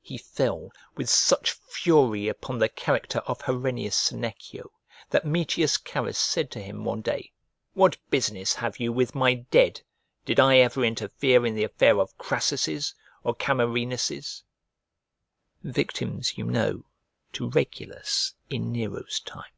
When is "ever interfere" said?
10.56-11.46